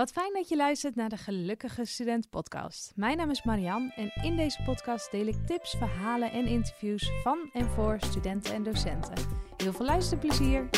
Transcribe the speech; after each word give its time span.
Wat 0.00 0.12
fijn 0.12 0.32
dat 0.32 0.48
je 0.48 0.56
luistert 0.56 0.94
naar 0.94 1.08
de 1.08 1.16
Gelukkige 1.16 1.84
Student 1.84 2.30
Podcast. 2.30 2.92
Mijn 2.94 3.16
naam 3.16 3.30
is 3.30 3.42
Marian 3.42 3.92
en 3.96 4.12
in 4.22 4.36
deze 4.36 4.62
podcast 4.62 5.10
deel 5.10 5.26
ik 5.26 5.46
tips, 5.46 5.70
verhalen 5.70 6.32
en 6.32 6.46
interviews 6.46 7.10
van 7.22 7.50
en 7.52 7.68
voor 7.70 7.96
studenten 8.00 8.54
en 8.54 8.62
docenten. 8.62 9.14
Heel 9.56 9.72
veel 9.72 9.86
luisterplezier! 9.86 10.68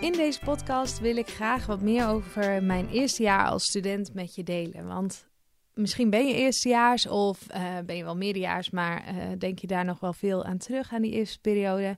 In 0.00 0.12
deze 0.12 0.40
podcast 0.44 1.00
wil 1.00 1.16
ik 1.16 1.28
graag 1.28 1.66
wat 1.66 1.80
meer 1.80 2.08
over 2.08 2.62
mijn 2.62 2.88
eerste 2.88 3.22
jaar 3.22 3.46
als 3.46 3.64
student 3.64 4.14
met 4.14 4.34
je 4.34 4.42
delen. 4.42 4.86
Want 4.86 5.28
misschien 5.72 6.10
ben 6.10 6.26
je 6.26 6.34
eerstejaars 6.34 7.06
of 7.06 7.46
uh, 7.54 7.78
ben 7.86 7.96
je 7.96 8.04
wel 8.04 8.16
meerderjaars, 8.16 8.70
maar 8.70 9.14
uh, 9.14 9.24
denk 9.38 9.58
je 9.58 9.66
daar 9.66 9.84
nog 9.84 10.00
wel 10.00 10.12
veel 10.12 10.44
aan 10.44 10.58
terug 10.58 10.92
aan 10.92 11.02
die 11.02 11.12
eerste 11.12 11.40
periode. 11.40 11.96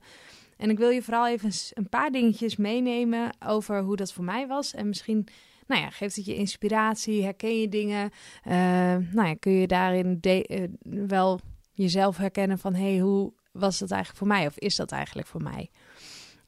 En 0.56 0.70
ik 0.70 0.78
wil 0.78 0.90
je 0.90 1.02
vooral 1.02 1.28
even 1.28 1.50
een 1.74 1.88
paar 1.88 2.10
dingetjes 2.10 2.56
meenemen 2.56 3.36
over 3.46 3.82
hoe 3.82 3.96
dat 3.96 4.12
voor 4.12 4.24
mij 4.24 4.46
was. 4.46 4.74
En 4.74 4.88
misschien 4.88 5.28
nou 5.66 5.80
ja, 5.80 5.90
geeft 5.90 6.16
het 6.16 6.24
je 6.24 6.34
inspiratie, 6.34 7.22
herken 7.22 7.60
je 7.60 7.68
dingen. 7.68 8.10
Uh, 8.44 8.52
nou 9.12 9.28
ja, 9.28 9.34
kun 9.34 9.52
je 9.52 9.66
daarin 9.66 10.20
wel 11.06 11.40
jezelf 11.72 12.16
herkennen 12.16 12.58
van... 12.58 12.74
hé, 12.74 12.90
hey, 12.90 12.98
hoe 12.98 13.32
was 13.52 13.78
dat 13.78 13.90
eigenlijk 13.90 14.18
voor 14.18 14.28
mij? 14.36 14.46
Of 14.46 14.58
is 14.58 14.76
dat 14.76 14.92
eigenlijk 14.92 15.28
voor 15.28 15.42
mij? 15.42 15.70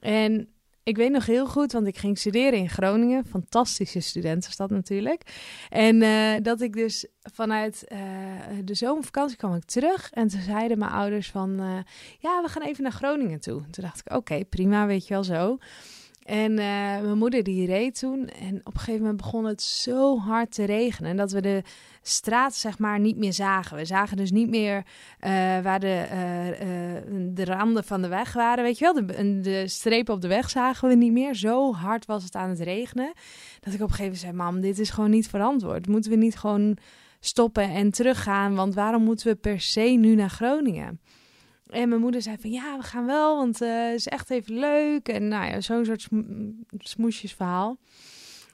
En 0.01 0.49
ik 0.88 0.97
weet 0.97 1.10
nog 1.10 1.27
heel 1.27 1.47
goed, 1.47 1.73
want 1.73 1.87
ik 1.87 1.98
ging 1.98 2.19
studeren 2.19 2.59
in 2.59 2.69
Groningen. 2.69 3.24
Fantastische 3.24 4.01
studentenstad 4.01 4.70
natuurlijk. 4.70 5.23
En 5.69 6.02
uh, 6.02 6.34
dat 6.42 6.60
ik 6.60 6.73
dus 6.73 7.06
vanuit 7.33 7.84
uh, 7.88 7.98
de 8.65 8.74
zomervakantie 8.74 9.37
kwam 9.37 9.55
ik 9.55 9.65
terug. 9.65 10.10
En 10.12 10.29
toen 10.29 10.41
zeiden 10.41 10.79
mijn 10.79 10.91
ouders 10.91 11.30
van, 11.30 11.51
uh, 11.60 11.79
ja, 12.19 12.43
we 12.43 12.48
gaan 12.48 12.62
even 12.62 12.82
naar 12.82 12.93
Groningen 12.93 13.41
toe. 13.41 13.60
Toen 13.70 13.84
dacht 13.84 14.01
ik, 14.05 14.16
oké, 14.16 14.45
prima, 14.45 14.87
weet 14.87 15.06
je 15.06 15.15
wel 15.15 15.24
zo. 15.24 15.59
En 16.28 16.50
uh, 16.50 16.59
mijn 17.00 17.18
moeder 17.18 17.42
die 17.42 17.66
reed 17.66 17.98
toen. 17.98 18.29
En 18.29 18.60
op 18.65 18.74
een 18.74 18.80
gegeven 18.80 19.01
moment 19.01 19.16
begon 19.16 19.45
het 19.45 19.62
zo 19.62 20.18
hard 20.18 20.54
te 20.54 20.65
regenen. 20.65 21.16
Dat 21.16 21.32
we 21.32 21.40
de 21.40 21.62
straat 22.02 22.54
zeg 22.54 22.79
maar 22.79 23.01
niet 23.01 23.16
meer 23.16 23.32
zagen. 23.32 23.76
We 23.76 23.85
zagen 23.85 24.16
dus 24.16 24.30
niet 24.30 24.48
meer 24.48 24.76
uh, 24.76 25.30
waar 25.60 25.80
de, 25.80 26.07
uh, 26.12 27.18
de 27.35 27.45
randen 27.45 27.85
van 27.85 28.02
de 28.02 28.09
weg 28.09 28.32
waren. 28.32 28.65
Weet 28.65 28.79
je 28.79 28.85
wel, 28.85 29.07
de, 29.07 29.40
de 29.40 29.68
strepen 29.68 30.15
op 30.15 30.20
de 30.20 30.29
weg 30.29 30.51
zagen 30.51 30.88
we 30.88 30.95
niet 30.95 31.12
meer. 31.12 31.35
Zo 31.35 31.73
hard 31.74 32.07
was 32.07 32.24
het 32.24 32.35
aan 32.35 32.48
het 32.48 32.60
regenen. 32.60 33.13
Dat 33.60 33.74
ik 33.74 33.80
op 33.80 33.88
een 33.88 33.95
gegeven 33.95 34.02
moment 34.04 34.18
zei, 34.18 34.32
mam, 34.32 34.60
dit 34.60 34.79
is 34.79 34.90
gewoon 34.90 35.10
niet 35.10 35.29
verantwoord. 35.29 35.87
Moeten 35.87 36.10
we 36.10 36.16
niet 36.16 36.37
gewoon 36.37 36.76
stoppen 37.20 37.70
en 37.70 37.90
teruggaan? 37.90 38.54
Want 38.54 38.74
waarom 38.74 39.02
moeten 39.02 39.26
we 39.26 39.35
per 39.35 39.60
se 39.60 39.80
nu 39.80 40.15
naar 40.15 40.30
Groningen? 40.30 41.01
En 41.71 41.88
mijn 41.88 42.01
moeder 42.01 42.23
zei 42.23 42.37
van 42.41 42.51
ja, 42.51 42.77
we 42.77 42.83
gaan 42.83 43.07
wel, 43.07 43.37
want 43.37 43.63
uh, 43.63 43.93
is 43.93 44.07
echt 44.07 44.30
even 44.30 44.59
leuk. 44.59 45.09
En 45.09 45.29
nou 45.29 45.51
ja, 45.51 45.61
zo'n 45.61 45.85
soort 45.85 46.01
sm 46.01 46.23
smoesjesverhaal. 46.79 47.79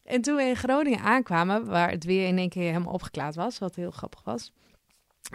En 0.05 0.21
toen 0.21 0.37
we 0.37 0.43
in 0.43 0.57
Groningen 0.57 1.01
aankwamen, 1.01 1.67
waar 1.67 1.91
het 1.91 2.05
weer 2.05 2.27
in 2.27 2.39
één 2.39 2.49
keer 2.49 2.63
helemaal 2.63 2.93
opgeklaard 2.93 3.35
was, 3.35 3.59
wat 3.59 3.75
heel 3.75 3.91
grappig 3.91 4.23
was, 4.25 4.53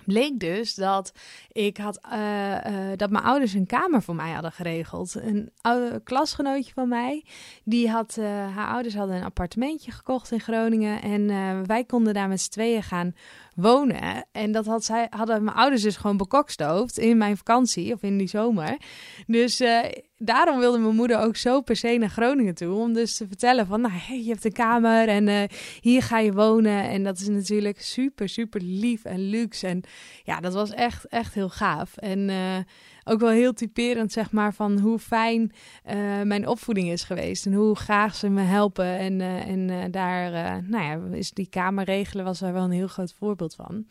bleek 0.05 0.39
dus 0.39 0.75
dat 0.75 1.11
ik 1.51 1.77
had 1.77 1.99
uh, 2.11 2.51
uh, 2.51 2.91
dat 2.95 3.09
mijn 3.09 3.23
ouders 3.23 3.53
een 3.53 3.65
kamer 3.65 4.01
voor 4.01 4.15
mij 4.15 4.31
hadden 4.31 4.51
geregeld. 4.51 5.15
Een 5.15 5.51
oude 5.61 6.01
klasgenootje 6.03 6.73
van 6.73 6.89
mij, 6.89 7.25
die 7.63 7.89
had 7.89 8.15
haar 8.55 8.67
ouders 8.67 8.95
hadden 8.95 9.15
een 9.15 9.23
appartementje 9.23 9.91
gekocht 9.91 10.31
in 10.31 10.39
Groningen 10.39 11.01
en 11.01 11.67
wij 11.67 11.83
konden 11.83 12.13
daar 12.13 12.27
met 12.27 12.41
z'n 12.41 12.51
tweeën 12.51 12.83
gaan 12.83 13.15
wonen. 13.61 14.25
En 14.31 14.51
dat 14.51 14.65
had 14.65 14.85
zij, 14.85 15.07
hadden 15.09 15.43
mijn 15.43 15.57
ouders 15.57 15.81
dus 15.81 15.97
gewoon 15.97 16.17
bekokstoofd 16.17 16.97
in 16.97 17.17
mijn 17.17 17.37
vakantie 17.37 17.93
of 17.93 18.01
in 18.01 18.17
die 18.17 18.27
zomer. 18.27 18.77
Dus 19.27 19.61
uh, 19.61 19.79
daarom 20.17 20.59
wilde 20.59 20.77
mijn 20.77 20.95
moeder 20.95 21.19
ook 21.19 21.35
zo 21.35 21.61
per 21.61 21.75
se 21.75 21.97
naar 21.97 22.09
Groningen 22.09 22.55
toe. 22.55 22.73
Om 22.75 22.93
dus 22.93 23.17
te 23.17 23.27
vertellen 23.27 23.67
van, 23.67 23.81
nou, 23.81 23.93
hey, 23.97 24.21
je 24.23 24.29
hebt 24.29 24.45
een 24.45 24.51
kamer 24.51 25.07
en 25.07 25.27
uh, 25.27 25.43
hier 25.79 26.03
ga 26.03 26.19
je 26.19 26.33
wonen. 26.33 26.89
En 26.89 27.03
dat 27.03 27.19
is 27.19 27.27
natuurlijk 27.27 27.81
super, 27.81 28.29
super 28.29 28.61
lief 28.61 29.05
en 29.05 29.19
luxe. 29.29 29.67
En 29.67 29.81
ja, 30.23 30.39
dat 30.39 30.53
was 30.53 30.71
echt, 30.71 31.05
echt 31.05 31.33
heel 31.33 31.49
gaaf. 31.49 31.97
En 31.97 32.19
uh, 32.29 32.57
ook 33.09 33.19
wel 33.19 33.29
heel 33.29 33.53
typerend, 33.53 34.11
zeg 34.11 34.31
maar, 34.31 34.53
van 34.53 34.79
hoe 34.79 34.99
fijn 34.99 35.51
uh, 35.89 36.21
mijn 36.21 36.47
opvoeding 36.47 36.89
is 36.89 37.03
geweest. 37.03 37.45
En 37.45 37.53
hoe 37.53 37.75
graag 37.75 38.15
ze 38.15 38.29
me 38.29 38.41
helpen. 38.41 38.97
En, 38.97 39.19
uh, 39.19 39.47
en 39.47 39.69
uh, 39.69 39.83
daar, 39.91 40.31
nou 40.63 40.83
ja, 40.83 41.17
is 41.17 41.31
die 41.31 41.49
kamerregelen 41.49 42.25
was 42.25 42.39
daar 42.39 42.53
wel 42.53 42.63
een 42.63 42.71
heel 42.71 42.87
groot 42.87 43.13
voorbeeld 43.13 43.55
van. 43.55 43.85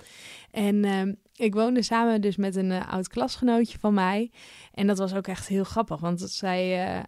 En 0.50 0.84
ehm, 0.84 1.12
ik 1.38 1.54
woonde 1.54 1.82
samen 1.82 2.20
dus 2.20 2.36
met 2.36 2.56
een 2.56 2.72
oud 2.72 3.08
klasgenootje 3.08 3.78
van 3.78 3.94
mij. 3.94 4.30
En 4.72 4.86
dat 4.86 4.98
was 4.98 5.14
ook 5.14 5.26
echt 5.26 5.48
heel 5.48 5.64
grappig, 5.64 6.00
want 6.00 6.20
zij, 6.20 7.04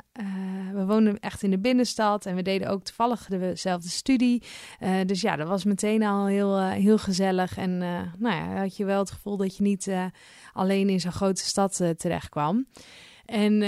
we 0.72 0.84
woonden 0.86 1.20
echt 1.20 1.42
in 1.42 1.50
de 1.50 1.58
binnenstad 1.58 2.26
en 2.26 2.34
we 2.34 2.42
deden 2.42 2.68
ook 2.68 2.82
toevallig 2.82 3.26
dezelfde 3.26 3.88
studie. 3.88 4.42
dus 5.06 5.20
ja, 5.20 5.36
dat 5.36 5.48
was 5.48 5.64
meteen 5.64 6.02
al 6.02 6.26
heel, 6.26 6.60
heel 6.60 6.98
gezellig. 6.98 7.56
En 7.56 7.78
nou 8.18 8.34
ja, 8.34 8.56
had 8.56 8.76
je 8.76 8.84
wel 8.84 8.98
het 8.98 9.10
gevoel 9.10 9.36
dat 9.36 9.56
je 9.56 9.62
niet 9.62 9.90
alleen 10.52 10.88
in 10.88 11.00
zo'n 11.00 11.12
grote 11.12 11.44
stad 11.44 11.82
terecht 11.96 12.28
kwam. 12.28 12.66
En 13.24 13.62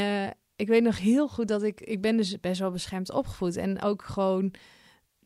ik 0.56 0.68
weet 0.68 0.82
nog 0.82 0.98
heel 0.98 1.28
goed 1.28 1.48
dat 1.48 1.62
ik, 1.62 1.80
ik 1.80 2.00
ben 2.00 2.16
dus 2.16 2.40
best 2.40 2.60
wel 2.60 2.70
beschermd 2.70 3.12
opgevoed 3.12 3.56
en 3.56 3.82
ook 3.82 4.02
gewoon 4.02 4.54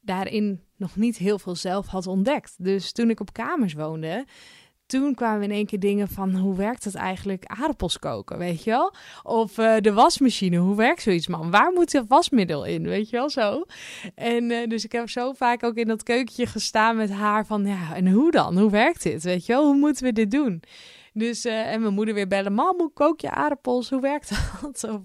daarin 0.00 0.60
nog 0.76 0.97
niet 0.97 1.16
heel 1.16 1.38
veel 1.38 1.54
zelf 1.54 1.86
had 1.86 2.06
ontdekt. 2.06 2.54
Dus 2.58 2.92
toen 2.92 3.10
ik 3.10 3.20
op 3.20 3.32
kamers 3.32 3.72
woonde, 3.72 4.26
toen 4.86 5.14
kwamen 5.14 5.42
in 5.42 5.50
één 5.50 5.66
keer 5.66 5.78
dingen 5.78 6.08
van 6.08 6.36
hoe 6.36 6.56
werkt 6.56 6.84
het 6.84 6.94
eigenlijk 6.94 7.44
aardappels 7.47 7.98
koken, 7.98 8.38
weet 8.38 8.64
je 8.64 8.70
wel? 8.70 8.94
Of 9.22 9.58
uh, 9.58 9.76
de 9.80 9.92
wasmachine, 9.92 10.56
hoe 10.56 10.76
werkt 10.76 11.02
zoiets 11.02 11.26
man? 11.26 11.50
Waar 11.50 11.72
moet 11.72 11.92
het 11.92 12.04
wasmiddel 12.08 12.64
in, 12.64 12.82
weet 12.82 13.10
je 13.10 13.16
wel 13.16 13.30
zo? 13.30 13.64
En 14.14 14.50
uh, 14.50 14.66
dus 14.66 14.84
ik 14.84 14.92
heb 14.92 15.08
zo 15.08 15.32
vaak 15.32 15.64
ook 15.64 15.74
in 15.74 15.86
dat 15.86 16.02
keukentje 16.02 16.47
gestaan 16.47 16.97
met 16.97 17.10
haar 17.10 17.47
van 17.47 17.66
ja, 17.66 17.94
en 17.94 18.10
hoe 18.10 18.30
dan? 18.30 18.58
Hoe 18.58 18.70
werkt 18.70 19.02
dit, 19.02 19.22
weet 19.22 19.47
je 19.47 19.52
wel? 19.52 19.64
Hoe 19.64 19.76
moeten 19.76 20.04
we 20.04 20.12
dit 20.12 20.30
doen? 20.30 20.62
Dus, 21.12 21.47
uh, 21.47 21.72
en 21.72 21.80
mijn 21.80 21.94
moeder 21.94 22.14
weer 22.14 22.28
bellen. 22.28 22.53
Mam, 22.53 22.74
hoe 22.78 22.92
kook 22.92 23.20
je 23.20 23.30
aardappels? 23.30 23.91
Hoe 23.91 24.00
werkt 24.00 24.30
dat? 24.60 24.84
Of 24.84 25.00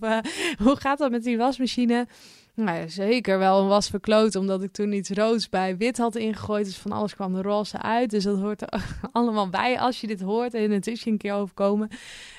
hoe 0.57 0.75
gaat 0.75 0.97
dat 0.97 1.11
met 1.11 1.23
die 1.23 1.37
wasmachine? 1.37 2.07
Nou 2.55 2.77
ja, 2.77 2.87
zeker 2.87 3.39
wel 3.39 3.61
een 3.61 3.67
was 3.67 3.89
verkloot, 3.89 4.35
omdat 4.35 4.63
ik 4.63 4.71
toen 4.71 4.93
iets 4.93 5.09
roods 5.09 5.49
bij 5.49 5.77
wit 5.77 5.97
had 5.97 6.15
ingegooid. 6.15 6.65
Dus 6.65 6.77
van 6.77 6.91
alles 6.91 7.15
kwam 7.15 7.33
de 7.33 7.41
roze 7.41 7.81
uit. 7.81 8.09
Dus 8.09 8.23
dat 8.23 8.39
hoort 8.39 8.61
er 8.61 8.97
allemaal 9.11 9.49
bij. 9.49 9.79
Als 9.79 10.01
je 10.01 10.07
dit 10.07 10.21
hoort 10.21 10.53
en 10.53 10.71
het 10.71 10.87
is 10.87 11.03
je 11.03 11.11
een 11.11 11.17
keer 11.17 11.33
overkomen, 11.33 11.89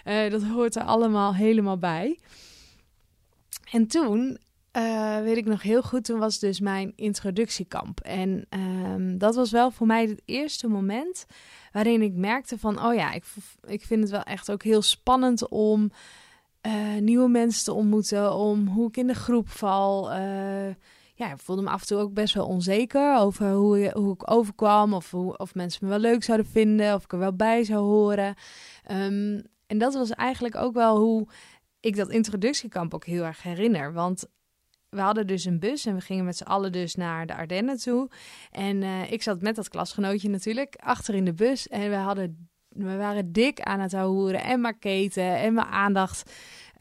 uh, 0.05 0.31
dat 0.31 0.43
hoort 0.43 0.77
er 0.77 0.83
allemaal 0.83 1.35
helemaal 1.35 1.79
bij. 1.79 2.19
En 3.71 3.87
toen 3.87 4.39
uh, 4.77 5.21
weet 5.21 5.37
ik 5.37 5.45
nog 5.45 5.63
heel 5.63 5.83
goed, 5.83 6.05
toen 6.05 6.19
was 6.19 6.39
dus 6.39 6.61
mijn 6.61 6.93
introductiekamp. 6.97 8.01
En 8.01 8.47
um, 8.51 9.19
dat 9.19 9.35
was 9.35 9.51
wel 9.51 9.71
voor 9.71 9.87
mij 9.87 10.07
het 10.07 10.23
eerste 10.25 10.69
moment 10.69 11.27
waarin 11.73 12.03
ik 12.03 12.13
merkte 12.15 12.59
van, 12.59 12.85
oh 12.85 12.95
ja, 12.95 13.13
ik, 13.13 13.25
ik 13.67 13.83
vind 13.83 14.01
het 14.01 14.11
wel 14.11 14.23
echt 14.23 14.51
ook 14.51 14.63
heel 14.63 14.83
spannend 14.83 15.49
om 15.49 15.91
uh, 16.67 17.01
nieuwe 17.01 17.29
mensen 17.29 17.65
te 17.65 17.73
ontmoeten, 17.73 18.35
om 18.35 18.67
hoe 18.67 18.89
ik 18.89 18.97
in 18.97 19.07
de 19.07 19.15
groep 19.15 19.49
val. 19.49 20.13
Uh, 20.13 20.75
ja, 21.15 21.33
ik 21.33 21.39
voelde 21.39 21.63
me 21.63 21.71
af 21.71 21.81
en 21.81 21.87
toe 21.87 21.99
ook 21.99 22.15
best 22.15 22.35
wel 22.35 22.47
onzeker 22.47 23.17
over 23.17 23.53
hoe, 23.53 23.91
hoe 23.95 24.15
ik 24.15 24.31
overkwam, 24.31 24.95
of 24.95 25.11
hoe, 25.11 25.37
of 25.37 25.55
mensen 25.55 25.85
me 25.85 25.91
wel 25.91 25.99
leuk 25.99 26.23
zouden 26.23 26.47
vinden, 26.47 26.95
of 26.95 27.05
ik 27.05 27.13
er 27.13 27.19
wel 27.19 27.37
bij 27.37 27.65
zou 27.65 27.85
horen. 27.85 28.35
Um, 28.91 29.43
en 29.67 29.79
dat 29.79 29.95
was 29.95 30.11
eigenlijk 30.11 30.57
ook 30.57 30.75
wel 30.75 30.99
hoe 30.99 31.29
ik 31.81 31.97
dat 31.97 32.11
introductiekamp 32.11 32.95
ook 32.95 33.05
heel 33.05 33.25
erg 33.25 33.43
herinner. 33.43 33.93
Want 33.93 34.27
we 34.89 35.01
hadden 35.01 35.27
dus 35.27 35.45
een 35.45 35.59
bus 35.59 35.87
en 35.87 35.95
we 35.95 36.01
gingen 36.01 36.25
met 36.25 36.37
z'n 36.37 36.45
allen 36.45 36.73
dus 36.73 36.95
naar 36.95 37.27
de 37.27 37.35
Ardennen 37.35 37.77
toe. 37.77 38.11
En 38.51 38.83
uh, 38.83 39.13
ik 39.13 39.23
zat 39.23 39.41
met 39.41 39.57
dat 39.57 39.69
klasgenootje 39.69 40.29
natuurlijk 40.29 40.77
achter 40.77 41.15
in 41.15 41.25
de 41.25 41.35
bus. 41.35 41.69
En 41.69 41.91
we, 41.91 41.97
hadden, 41.97 42.49
we 42.75 42.97
waren 42.97 43.33
dik 43.33 43.61
aan 43.61 43.81
het 43.81 43.93
houden 43.93 44.43
en 44.43 44.61
maar 44.61 44.79
keten 44.79 45.37
en 45.37 45.55
mijn 45.55 45.67
aandacht 45.67 46.33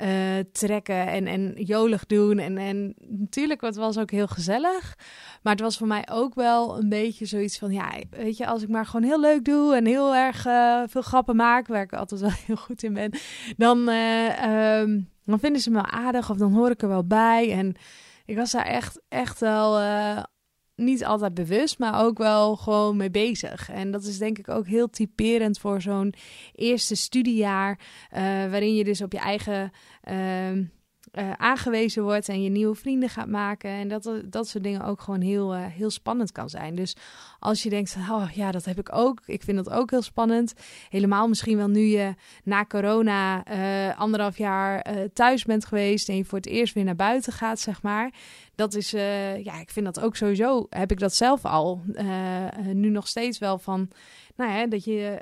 uh, 0.02 0.40
trekken 0.52 1.08
en, 1.08 1.28
en 1.28 1.54
jolig 1.58 2.06
doen. 2.06 2.40
En, 2.40 2.58
en 2.58 2.96
natuurlijk, 3.08 3.62
het 3.62 3.76
was 3.76 3.98
ook 3.98 4.12
heel 4.12 4.28
gezellig. 4.28 4.98
Maar 5.42 5.54
het 5.54 5.62
was 5.62 5.78
voor 5.78 5.88
mij 5.88 6.08
ook 6.12 6.36
wel 6.36 6.78
een 6.78 6.90
beetje 6.90 7.26
zoiets 7.26 7.58
van... 7.58 7.72
ja, 7.72 7.90
weet 8.10 8.38
je, 8.38 8.48
als 8.48 8.62
ik 8.62 8.70
maar 8.70 8.86
gewoon 8.86 9.06
heel 9.06 9.20
leuk 9.20 9.46
doe... 9.46 9.76
en 9.76 9.86
heel 9.86 10.16
erg 10.16 10.46
uh, 10.46 10.82
veel 10.88 11.02
grappen 11.02 11.36
maak... 11.36 11.68
waar 11.68 11.82
ik 11.82 11.94
altijd 11.94 12.22
wel 12.22 12.32
heel 12.46 12.56
goed 12.56 12.84
in 12.84 12.94
ben... 12.94 13.14
dan, 13.58 13.90
uh, 13.90 14.80
um, 14.80 15.10
dan 15.26 15.40
vinden 15.40 15.62
ze 15.62 15.72
me 15.72 15.82
aardig 15.82 16.30
of 16.30 16.38
dan 16.38 16.54
hoor 16.54 16.70
ik 16.70 16.82
er 16.82 16.88
wel 16.88 17.06
bij. 17.08 17.52
En 17.52 17.76
ik 18.26 18.36
was 18.36 18.52
daar 18.52 18.66
echt, 18.66 19.02
echt 19.10 19.40
wel... 19.40 19.80
Niet 20.82 21.06
altijd 21.06 21.34
bewust, 21.34 21.80
maar 21.80 22.04
ook 22.06 22.18
wel 22.18 22.56
gewoon 22.56 22.98
mee 22.98 23.12
bezig. 23.12 23.70
En 23.70 23.92
dat 23.92 24.04
is 24.04 24.18
denk 24.18 24.38
ik 24.38 24.50
ook 24.50 24.68
heel 24.68 24.90
typerend 24.90 25.60
voor 25.60 25.82
zo'n 25.82 26.14
eerste 26.56 26.96
studiejaar, 26.96 27.80
uh, 27.80 28.20
waarin 28.22 28.76
je 28.76 28.84
dus 28.84 29.02
op 29.02 29.12
je 29.12 29.20
eigen 29.20 29.72
uh, 30.10 30.66
uh, 31.12 31.32
aangewezen 31.32 32.04
wordt 32.04 32.30
en 32.30 32.44
je 32.44 32.50
nieuwe 32.50 32.76
vrienden 32.76 33.10
gaat 33.10 33.28
maken. 33.28 33.70
En 33.70 33.88
dat 33.88 34.12
dat 34.26 34.48
soort 34.48 34.64
dingen 34.64 34.86
ook 34.86 35.02
gewoon 35.02 35.22
heel, 35.22 35.56
uh, 35.56 35.66
heel 35.66 35.90
spannend 35.90 36.32
kan 36.32 36.50
zijn. 36.50 36.76
Dus 36.76 36.96
als 37.40 37.64
je 37.64 37.70
denkt, 37.70 37.96
oh 38.10 38.30
ja, 38.34 38.52
dat 38.52 38.66
heb 38.66 38.80
ik 38.80 38.96
ook. 38.96 39.22
Ik 39.26 39.44
vind 39.44 39.58
dat 39.58 39.70
ook 39.70 39.92
heel 39.92 40.02
spannend. 40.02 40.54
Helemaal 40.90 41.28
misschien 41.28 41.58
wel 41.58 41.68
nu 41.68 41.82
je 41.82 42.14
na 42.44 42.66
corona 42.66 43.48
uh, 43.52 44.00
anderhalf 44.00 44.38
jaar 44.38 44.86
thuis 45.14 45.44
bent 45.44 45.66
geweest 45.66 46.10
en 46.10 46.18
je 46.18 46.26
voor 46.26 46.38
het 46.38 46.48
eerst 46.48 46.74
weer 46.74 46.84
naar 46.84 46.96
buiten 46.96 47.34
gaat, 47.34 47.60
zeg 47.60 47.82
maar. 47.82 48.14
Dat 48.56 48.74
is, 48.74 48.90
ja, 49.44 49.60
ik 49.60 49.70
vind 49.70 49.86
dat 49.86 50.00
ook 50.00 50.16
sowieso, 50.16 50.66
heb 50.70 50.92
ik 50.92 51.00
dat 51.00 51.16
zelf 51.16 51.46
al. 51.46 51.82
nu 52.74 52.90
nog 52.90 53.08
steeds 53.08 53.38
wel 53.38 53.58
van, 53.58 53.90
nou 54.36 54.52
ja, 54.52 54.68
dat 54.68 54.84
je 54.84 55.08
eh, 55.08 55.20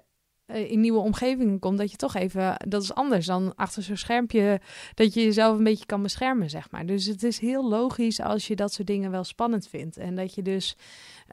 in 0.53 0.79
nieuwe 0.79 0.99
omgevingen 0.99 1.59
komt, 1.59 1.77
dat 1.77 1.91
je 1.91 1.97
toch 1.97 2.15
even, 2.15 2.55
dat 2.67 2.83
is 2.83 2.93
anders 2.93 3.25
dan 3.25 3.55
achter 3.55 3.83
zo'n 3.83 3.97
schermpje, 3.97 4.61
dat 4.93 5.13
je 5.13 5.23
jezelf 5.23 5.57
een 5.57 5.63
beetje 5.63 5.85
kan 5.85 6.01
beschermen, 6.01 6.49
zeg 6.49 6.71
maar. 6.71 6.85
Dus 6.85 7.05
het 7.05 7.23
is 7.23 7.39
heel 7.39 7.69
logisch 7.69 8.21
als 8.21 8.47
je 8.47 8.55
dat 8.55 8.73
soort 8.73 8.87
dingen 8.87 9.11
wel 9.11 9.23
spannend 9.23 9.67
vindt. 9.67 9.97
En 9.97 10.15
dat 10.15 10.35
je 10.35 10.41
dus, 10.41 10.77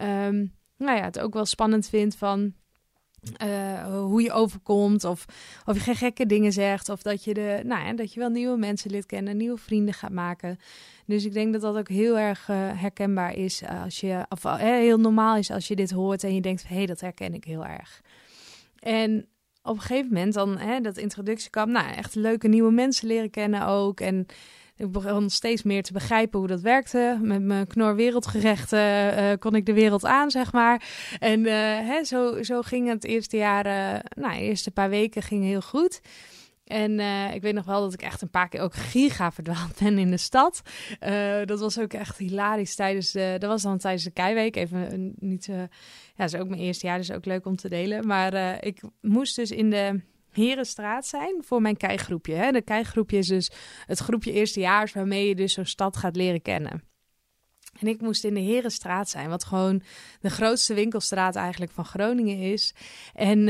um, 0.03 0.53
nou 0.77 0.97
ja, 0.97 1.05
het 1.05 1.19
ook 1.19 1.35
wel 1.35 1.45
spannend 1.45 1.89
vindt 1.89 2.17
van, 2.17 2.53
uh, 3.43 3.87
hoe 3.87 4.23
je 4.23 4.33
overkomt, 4.33 5.05
of, 5.05 5.25
of 5.65 5.75
je 5.75 5.81
geen 5.81 5.97
gekke 5.97 6.27
dingen 6.27 6.53
zegt, 6.53 6.89
of 6.89 7.03
dat 7.03 7.25
je, 7.25 7.35
de, 7.35 7.61
nou 7.65 7.85
ja, 7.85 7.93
dat 7.93 8.13
je 8.13 8.21
wel 8.21 8.29
nieuwe 8.29 8.57
mensen 8.57 8.91
lid 8.91 9.07
kennen, 9.07 9.37
nieuwe 9.37 9.59
vrienden 9.59 9.95
gaat 9.95 10.11
maken. 10.11 10.59
Dus 11.07 11.25
ik 11.25 11.33
denk 11.33 11.53
dat 11.53 11.63
dat 11.63 11.77
ook 11.77 11.89
heel 11.89 12.19
erg 12.19 12.49
uh, 12.49 12.57
herkenbaar 12.75 13.35
is 13.35 13.63
als 13.85 14.01
je, 14.01 14.27
of 14.29 14.43
heel 14.43 14.99
normaal 14.99 15.37
is 15.37 15.51
als 15.51 15.69
je 15.69 15.77
dit 15.77 15.91
hoort 15.91 16.25
en 16.25 16.35
je 16.35 16.41
denkt, 16.41 16.69
hé, 16.69 16.77
hey, 16.77 16.87
dat 16.87 17.01
herken 17.01 17.35
ik 17.35 17.45
heel 17.45 17.65
erg. 17.65 18.03
En 18.87 19.29
op 19.63 19.75
een 19.75 19.81
gegeven 19.81 20.13
moment 20.13 20.35
dan, 20.35 20.59
hè, 20.59 20.81
dat 20.81 20.97
introductiekamp, 20.97 21.71
nou, 21.71 21.95
echt 21.95 22.15
leuke 22.15 22.49
nieuwe 22.49 22.73
mensen 22.73 23.09
leren 23.09 23.31
kennen 23.31 23.67
ook. 23.67 24.01
En 24.01 24.27
ik 24.77 24.93
begon 24.93 25.31
steeds 25.31 25.63
meer 25.63 25.83
te 25.83 25.93
begrijpen 25.93 26.39
hoe 26.39 26.49
dat 26.49 26.61
werkte. 26.61 27.19
Met 27.23 27.43
mijn 27.43 27.67
knor 27.67 27.95
wereldgerechten 27.95 28.79
uh, 29.19 29.33
kon 29.39 29.55
ik 29.55 29.67
de 29.67 29.73
wereld 29.73 30.05
aan, 30.05 30.31
zeg 30.31 30.53
maar. 30.53 30.83
En 31.19 31.41
uh, 31.41 31.53
hè, 31.89 32.05
zo, 32.05 32.43
zo 32.43 32.63
ging 32.63 32.89
het 32.89 33.05
eerste 33.05 33.37
jaar, 33.37 33.67
uh, 33.67 34.01
nou, 34.17 34.35
de 34.35 34.45
eerste 34.45 34.71
paar 34.71 34.91
weken 34.91 35.23
ging 35.23 35.45
heel 35.45 35.61
goed. 35.61 36.01
En 36.67 36.99
uh, 36.99 37.35
ik 37.35 37.43
weet 37.43 37.55
nog 37.55 37.65
wel 37.65 37.81
dat 37.81 37.93
ik 37.93 38.03
echt 38.03 38.23
een 38.23 38.31
paar 38.31 38.49
keer 38.49 38.61
ook 38.61 38.75
giga 38.75 39.33
verdwaald 39.33 39.79
ben 39.79 39.99
in 39.99 40.11
de 40.11 40.17
stad. 40.17 40.63
Uh, 41.01 41.45
dat 41.45 41.61
was 41.61 41.79
ook 41.79 41.93
echt 41.93 42.19
hilarisch 42.19 42.75
tijdens 42.75 43.11
de... 43.11 43.37
Dat 43.39 43.51
was 43.51 43.63
dan 43.63 43.79
tijdens 43.79 44.05
de 44.05 44.11
Keiweek. 44.11 44.57
Even 44.57 45.15
niet... 45.19 45.47
Uh, 45.47 45.57
ja, 45.59 45.67
dat 46.17 46.35
is 46.35 46.41
ook 46.41 46.49
mijn 46.49 46.61
eerste 46.61 46.87
jaar, 46.87 46.99
dus 46.99 47.13
ook 47.13 47.25
leuk 47.25 47.47
om 47.47 47.57
te 47.57 47.69
delen. 47.69 48.07
Maar 48.07 48.65
ik 48.65 48.81
moest 49.01 49.37
dus 49.37 49.51
in 49.51 49.71
de 49.71 50.01
Herenstraat 50.31 51.07
zijn 51.07 51.35
voor 51.41 51.63
mijn 51.63 51.77
keigroepje. 51.77 52.53
De 52.53 52.63
keigroepje 52.63 53.19
is 53.19 53.27
dus 53.27 53.51
het 53.87 53.99
groepje 53.99 54.33
eerstejaars 54.33 54.93
waarmee 54.93 55.29
je 55.29 55.35
dus 55.35 55.53
zo'n 55.53 55.65
stad 55.65 55.97
gaat 55.97 56.17
leren 56.17 56.43
kennen. 56.43 56.83
En 57.81 57.87
ik 57.87 58.01
moest 58.01 58.25
in 58.25 58.35
de 58.35 58.41
Herenstraat 58.41 59.09
zijn, 59.09 59.29
wat 59.29 59.45
gewoon 59.45 59.83
de 60.21 60.31
grootste 60.31 60.75
winkelstraat 60.75 61.37
eigenlijk 61.37 61.73
van 61.73 61.85
Groningen 61.85 62.39
is. 62.39 62.75
En 63.15 63.49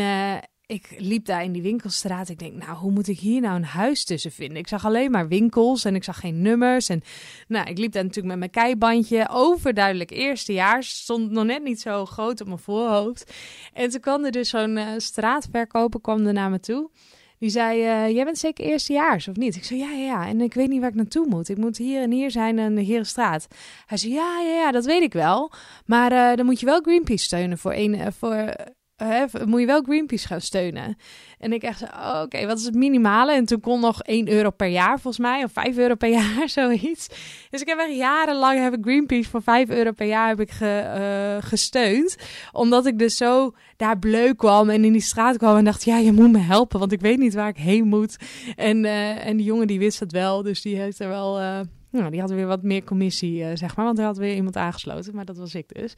ik 0.66 0.94
liep 0.98 1.24
daar 1.24 1.44
in 1.44 1.52
die 1.52 1.62
winkelstraat. 1.62 2.28
Ik 2.28 2.38
denk, 2.38 2.52
nou, 2.52 2.76
hoe 2.76 2.90
moet 2.90 3.08
ik 3.08 3.18
hier 3.18 3.40
nou 3.40 3.56
een 3.56 3.64
huis 3.64 4.04
tussen 4.04 4.32
vinden? 4.32 4.56
Ik 4.56 4.68
zag 4.68 4.84
alleen 4.84 5.10
maar 5.10 5.28
winkels 5.28 5.84
en 5.84 5.94
ik 5.94 6.04
zag 6.04 6.20
geen 6.20 6.42
nummers. 6.42 6.88
En 6.88 7.02
nou, 7.48 7.70
ik 7.70 7.78
liep 7.78 7.92
daar 7.92 8.02
natuurlijk 8.02 8.38
met 8.38 8.38
mijn 8.38 8.66
keibandje. 8.66 9.28
Overduidelijk 9.30 10.10
eerstejaars. 10.10 10.88
Stond 10.88 11.30
nog 11.30 11.44
net 11.44 11.62
niet 11.62 11.80
zo 11.80 12.04
groot 12.04 12.40
op 12.40 12.46
mijn 12.46 12.58
voorhoofd. 12.58 13.32
En 13.72 13.90
toen 13.90 14.00
kwam 14.00 14.24
er 14.24 14.30
dus 14.30 14.48
zo'n 14.48 14.76
uh, 14.76 14.88
straatverkoper 14.96 16.00
kwam 16.00 16.26
er 16.26 16.32
naar 16.32 16.50
me 16.50 16.60
toe. 16.60 16.90
Die 17.38 17.50
zei, 17.50 17.78
uh, 17.80 18.14
jij 18.14 18.24
bent 18.24 18.38
zeker 18.38 18.64
eerstejaars 18.64 19.28
of 19.28 19.36
niet? 19.36 19.56
Ik 19.56 19.64
zei, 19.64 19.80
ja, 19.80 19.90
ja, 19.90 20.04
ja. 20.04 20.26
En 20.26 20.40
ik 20.40 20.54
weet 20.54 20.68
niet 20.68 20.80
waar 20.80 20.88
ik 20.90 20.94
naartoe 20.94 21.26
moet. 21.28 21.48
Ik 21.48 21.56
moet 21.56 21.76
hier 21.76 22.02
en 22.02 22.10
hier 22.10 22.30
zijn 22.30 22.58
in 22.58 22.74
de 22.74 22.82
Herenstraat. 22.82 23.46
Hij 23.86 23.98
zei, 23.98 24.12
ja, 24.12 24.40
ja, 24.40 24.54
ja, 24.54 24.70
dat 24.70 24.84
weet 24.84 25.02
ik 25.02 25.12
wel. 25.12 25.52
Maar 25.86 26.12
uh, 26.12 26.36
dan 26.36 26.46
moet 26.46 26.60
je 26.60 26.66
wel 26.66 26.80
Greenpeace 26.80 27.24
steunen 27.24 27.58
voor, 27.58 27.72
een, 27.72 28.12
voor 28.12 28.54
uh, 29.02 29.22
moet 29.44 29.60
je 29.60 29.66
wel 29.66 29.82
Greenpeace 29.82 30.26
gaan 30.26 30.40
steunen. 30.40 30.96
En 31.38 31.52
ik 31.52 31.62
echt 31.62 31.78
zo, 31.78 31.84
oh, 31.84 32.20
oké, 32.24 32.46
wat 32.46 32.58
is 32.58 32.64
het 32.64 32.74
minimale? 32.74 33.32
En 33.32 33.44
toen 33.44 33.60
kon 33.60 33.80
nog 33.80 34.02
1 34.02 34.28
euro 34.28 34.50
per 34.50 34.66
jaar 34.66 35.00
volgens 35.00 35.18
mij, 35.18 35.44
of 35.44 35.52
5 35.52 35.76
euro 35.76 35.94
per 35.94 36.08
jaar, 36.18 36.48
zoiets. 36.48 37.08
Dus 37.50 37.60
ik 37.60 37.68
heb 37.68 37.78
echt 37.78 37.96
jarenlang 37.96 38.60
heb 38.60 38.72
ik 38.72 38.78
Greenpeace 38.82 39.30
voor 39.30 39.42
5 39.42 39.68
euro 39.68 39.92
per 39.92 40.06
jaar 40.06 40.28
heb 40.28 40.40
ik 40.40 40.50
ge, 40.50 41.38
uh, 41.40 41.48
gesteund. 41.48 42.16
Omdat 42.52 42.86
ik 42.86 42.98
dus 42.98 43.16
zo 43.16 43.54
daar 43.76 43.98
bleuk 43.98 44.36
kwam 44.36 44.70
en 44.70 44.84
in 44.84 44.92
die 44.92 45.00
straat 45.00 45.36
kwam 45.36 45.56
en 45.56 45.64
dacht, 45.64 45.84
ja, 45.84 45.98
je 45.98 46.12
moet 46.12 46.32
me 46.32 46.38
helpen, 46.38 46.78
want 46.78 46.92
ik 46.92 47.00
weet 47.00 47.18
niet 47.18 47.34
waar 47.34 47.48
ik 47.48 47.56
heen 47.56 47.88
moet. 47.88 48.16
En, 48.56 48.84
uh, 48.84 49.26
en 49.26 49.36
die 49.36 49.46
jongen 49.46 49.66
die 49.66 49.78
wist 49.78 50.00
het 50.00 50.12
wel, 50.12 50.42
dus 50.42 50.62
die 50.62 50.76
heeft 50.76 50.98
er 50.98 51.08
wel 51.08 51.64
nou, 51.98 52.10
die 52.10 52.20
hadden 52.20 52.38
weer 52.38 52.46
wat 52.46 52.62
meer 52.62 52.84
commissie, 52.84 53.40
uh, 53.40 53.48
zeg 53.54 53.76
maar. 53.76 53.84
Want 53.84 53.98
er 53.98 54.04
had 54.04 54.16
weer 54.16 54.34
iemand 54.34 54.56
aangesloten, 54.56 55.14
maar 55.14 55.24
dat 55.24 55.36
was 55.36 55.54
ik 55.54 55.74
dus. 55.74 55.94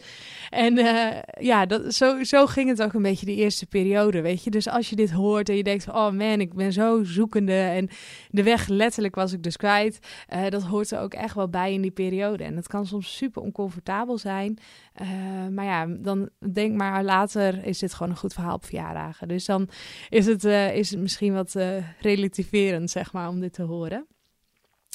En 0.51 0.79
uh, 0.79 1.09
ja, 1.41 1.67
dat, 1.67 1.95
zo, 1.95 2.25
zo 2.25 2.47
ging 2.47 2.69
het 2.69 2.83
ook 2.83 2.93
een 2.93 3.03
beetje 3.03 3.27
die 3.27 3.37
eerste 3.37 3.67
periode, 3.67 4.21
weet 4.21 4.45
je. 4.45 4.51
Dus 4.51 4.69
als 4.69 4.91
je 4.91 4.97
dit 4.97 5.11
hoort 5.11 5.49
en 5.49 5.57
je 5.57 5.63
denkt, 5.63 5.89
oh 5.89 6.11
man, 6.11 6.41
ik 6.41 6.55
ben 6.55 6.73
zo 6.73 7.05
zoekende. 7.05 7.53
En 7.53 7.89
de 8.31 8.43
weg 8.43 8.69
letterlijk 8.69 9.15
was 9.15 9.33
ik 9.33 9.43
dus 9.43 9.57
kwijt. 9.57 9.99
Uh, 10.35 10.49
dat 10.49 10.63
hoort 10.63 10.91
er 10.91 11.01
ook 11.01 11.15
echt 11.15 11.35
wel 11.35 11.49
bij 11.49 11.73
in 11.73 11.83
die 11.83 11.91
periode. 11.91 12.45
En 12.45 12.55
dat 12.55 12.67
kan 12.67 12.87
soms 12.87 13.17
super 13.17 13.43
oncomfortabel 13.43 14.19
zijn. 14.19 14.59
maar 15.51 15.65
ja, 15.65 15.87
dan 15.87 16.29
denk 16.53 16.77
maar 16.77 17.05
later 17.05 17.65
is 17.65 17.79
dit 17.79 17.95
gewoon 17.95 18.13
een 18.13 18.19
goed 18.19 18.33
verhaal 18.33 18.55
op 18.55 18.65
verjaardagen. 18.65 19.29
Dus 19.29 19.45
dan 19.45 19.69
is 20.09 20.27
het, 20.27 20.45
is 20.75 20.91
het 20.91 21.01
misschien 21.01 21.35
wat 21.35 21.57
relativerend, 22.01 22.91
zeg 22.91 23.13
maar, 23.13 23.29
om 23.29 23.41
dit 23.41 23.53
te 23.53 23.63
horen. 23.63 24.07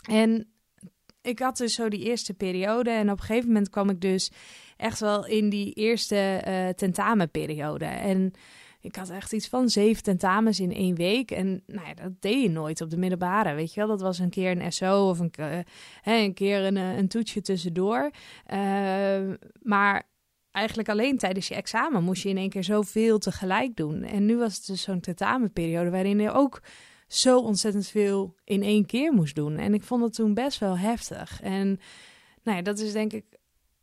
En 0.10 0.53
ik 1.24 1.40
had 1.40 1.58
dus 1.58 1.74
zo 1.74 1.90
die 1.90 2.04
eerste 2.04 2.34
periode 2.34 2.90
en 2.90 3.12
op 3.12 3.20
een 3.20 3.26
gegeven 3.26 3.48
moment 3.48 3.70
kwam 3.70 3.90
ik 3.90 4.02
dus 4.02 4.32
echt 4.78 5.00
wel 5.00 5.26
in 5.26 5.50
die 5.50 5.74
eerste 5.74 6.44
uh, 6.48 6.70
tentamenperiode. 6.70 7.86
En 7.86 8.34
ik 8.82 8.96
had 8.96 9.10
echt 9.10 9.34
iets 9.34 9.48
van 9.48 9.70
zeven 9.70 10.04
tentamens 10.04 10.60
in 10.60 10.74
één 10.74 10.96
week. 10.96 11.32
En 11.32 11.64
nou 11.66 11.88
ja, 11.88 11.94
dat 11.94 12.12
deed 12.20 12.42
je 12.42 12.50
nooit 12.50 12.82
op 12.82 12.90
de 12.90 12.98
middelbare, 12.98 13.54
weet 13.54 13.74
je 13.74 13.80
wel. 13.80 13.90
Dat 13.90 14.02
was 14.02 14.20
een 14.20 14.30
keer 14.30 14.62
een 14.62 14.72
SO 14.72 15.10
of 15.10 15.20
een, 15.20 15.34
uh, 15.40 15.58
een 16.04 16.34
keer 16.34 16.64
een, 16.64 16.76
een 16.76 17.08
toetsje 17.08 17.42
tussendoor. 17.42 18.12
Uh, 18.54 19.34
maar 19.62 20.04
eigenlijk 20.52 20.90
alleen 20.90 21.18
tijdens 21.18 21.48
je 21.48 21.56
examen 21.56 22.04
moest 22.04 22.24
je 22.24 22.30
in 22.30 22.38
één 22.38 22.50
keer 22.50 22.64
zoveel 22.64 23.18
tegelijk 23.18 23.76
doen. 23.76 24.04
En 24.04 24.26
nu 24.26 24.38
was 24.38 24.56
het 24.56 24.66
dus 24.66 24.82
zo'n 24.82 25.00
tentamenperiode 25.00 25.90
waarin 25.90 26.20
je 26.20 26.32
ook 26.32 26.62
zo 27.16 27.40
ontzettend 27.40 27.88
veel 27.88 28.36
in 28.44 28.64
één 28.64 28.86
keer 28.86 29.14
moest 29.14 29.36
doen. 29.36 29.58
En 29.58 29.74
ik 29.74 29.84
vond 29.84 30.04
het 30.04 30.14
toen 30.14 30.34
best 30.34 30.60
wel 30.60 30.78
heftig. 30.78 31.42
En 31.42 31.80
nou 32.44 32.58
ja, 32.58 32.64
dat 32.64 32.80
is 32.80 32.94
denk 32.94 33.14
ik 33.14 33.26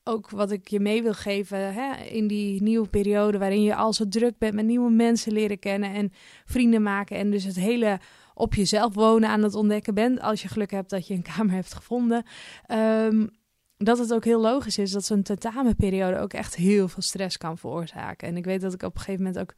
ook 0.05 0.31
wat 0.31 0.51
ik 0.51 0.69
je 0.69 0.81
mee 0.81 1.03
wil 1.03 1.15
geven 1.15 1.75
hè, 1.75 1.95
in 2.05 2.27
die 2.27 2.63
nieuwe 2.63 2.89
periode 2.89 3.39
waarin 3.39 3.63
je 3.63 3.75
al 3.75 3.93
zo 3.93 4.09
druk 4.09 4.39
bent 4.39 4.55
met 4.55 4.65
nieuwe 4.65 4.91
mensen 4.91 5.33
leren 5.33 5.59
kennen 5.59 5.95
en 5.95 6.13
vrienden 6.45 6.83
maken 6.83 7.17
en 7.17 7.31
dus 7.31 7.45
het 7.45 7.57
hele 7.57 8.01
op 8.35 8.55
jezelf 8.55 8.95
wonen 8.95 9.29
aan 9.29 9.43
het 9.43 9.55
ontdekken 9.55 9.95
bent 9.95 10.21
als 10.21 10.43
je 10.43 10.49
geluk 10.49 10.71
hebt 10.71 10.91
dat 10.91 11.07
je 11.07 11.15
een 11.15 11.23
kamer 11.37 11.55
hebt 11.55 11.75
gevonden. 11.75 12.25
Um, 12.69 13.31
dat 13.77 13.99
het 13.99 14.13
ook 14.13 14.25
heel 14.25 14.41
logisch 14.41 14.79
is 14.79 14.91
dat 14.91 15.05
zo'n 15.05 15.23
tentamenperiode 15.23 16.19
ook 16.19 16.33
echt 16.33 16.57
heel 16.57 16.89
veel 16.89 17.03
stress 17.03 17.37
kan 17.37 17.59
veroorzaken. 17.59 18.29
En 18.29 18.37
ik 18.37 18.45
weet 18.45 18.61
dat 18.61 18.75
ik 18.75 18.83
op 18.83 18.95
een 18.95 19.01
gegeven 19.01 19.25
moment 19.25 19.41
ook 19.41 19.55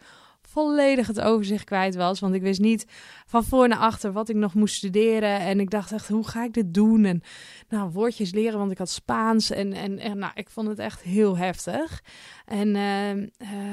volledig 0.52 1.06
het 1.06 1.20
overzicht 1.20 1.64
kwijt 1.64 1.94
was. 1.94 2.20
Want 2.20 2.34
ik 2.34 2.42
wist 2.42 2.60
niet 2.60 2.86
van 3.26 3.44
voor 3.44 3.68
naar 3.68 3.78
achter 3.78 4.12
wat 4.12 4.28
ik 4.28 4.36
nog 4.36 4.54
moest 4.54 4.74
studeren. 4.74 5.40
En 5.40 5.60
ik 5.60 5.70
dacht 5.70 5.92
echt, 5.92 6.08
hoe 6.08 6.28
ga 6.28 6.44
ik 6.44 6.52
dit 6.52 6.74
doen? 6.74 7.04
En 7.04 7.22
nou, 7.68 7.90
woordjes 7.90 8.32
leren, 8.32 8.58
want 8.58 8.70
ik 8.70 8.78
had 8.78 8.90
Spaans. 8.90 9.50
En, 9.50 9.72
en, 9.72 9.98
en 9.98 10.18
nou, 10.18 10.32
ik 10.34 10.50
vond 10.50 10.68
het 10.68 10.78
echt 10.78 11.02
heel 11.02 11.36
heftig. 11.36 12.02
En 12.44 12.68
uh, 12.74 13.16
uh, 13.16 13.26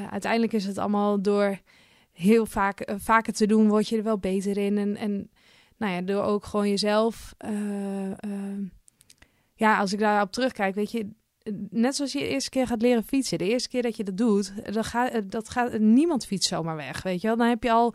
uiteindelijk 0.10 0.54
is 0.54 0.66
het 0.66 0.78
allemaal 0.78 1.22
door 1.22 1.60
heel 2.12 2.46
vaak, 2.46 2.90
uh, 2.90 2.96
vaker 3.00 3.34
te 3.34 3.48
doen, 3.48 3.68
word 3.68 3.88
je 3.88 3.98
er 3.98 4.04
wel 4.04 4.20
beter 4.20 4.58
in. 4.58 4.78
En, 4.78 4.96
en 4.96 5.30
nou 5.78 5.94
ja, 5.94 6.02
door 6.02 6.24
ook 6.24 6.46
gewoon 6.46 6.70
jezelf... 6.70 7.34
ja, 9.56 9.80
als 9.80 9.94
ik 9.94 10.00
daarop 10.00 10.32
terugkijk, 10.32 10.76
weet 10.76 10.92
je, 10.92 11.10
net 11.70 11.96
zoals 11.96 12.12
je 12.12 12.20
de 12.20 12.28
eerste 12.28 12.50
keer 12.50 12.68
gaat 12.68 12.82
leren 12.82 13.04
fietsen. 13.04 13.38
De 13.38 13.50
eerste 13.50 13.70
keer 13.70 13.82
dat 13.82 13.98
je 13.98 14.04
dat 14.04 14.18
doet, 14.18 14.54
dan 14.74 14.84
gaat, 14.84 15.32
dat 15.32 15.50
gaat, 15.50 15.80
niemand 15.80 16.26
fietst 16.26 16.50
zomaar 16.50 16.76
weg, 16.76 17.04
weet 17.04 17.22
je 17.22 17.28
wel. 17.28 17.38
Dan 17.38 17.48
heb 17.48 17.64
je 17.64 17.72
al, 17.72 17.94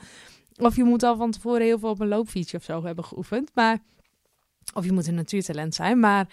of 0.57 0.77
je 0.77 0.85
moet 0.85 1.03
al 1.03 1.17
van 1.17 1.31
tevoren 1.31 1.63
heel 1.63 1.79
veel 1.79 1.91
op 1.91 2.01
een 2.01 2.09
loopfietsje 2.09 2.57
of 2.57 2.65
zo 2.65 2.85
hebben 2.85 3.05
geoefend. 3.05 3.51
Maar, 3.55 3.79
of 4.75 4.85
je 4.85 4.93
moet 4.93 5.07
een 5.07 5.15
natuurtalent 5.15 5.75
zijn, 5.75 6.01
maar 6.01 6.29